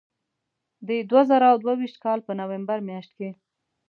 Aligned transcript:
د 0.87 0.89
دوه 1.09 1.21
زره 1.29 1.47
دوه 1.63 1.73
ویشت 1.79 1.97
کال 2.03 2.19
په 2.27 2.31
نومبر 2.39 2.77
میاشت 2.87 3.11
کې. 3.17 3.29